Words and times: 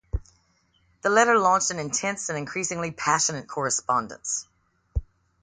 The 1.03 1.11
letter 1.11 1.37
launched 1.37 1.69
an 1.69 1.77
intense 1.77 2.29
and 2.29 2.35
increasingly 2.35 2.89
passionate 2.89 3.47
correspondence. 3.47 4.47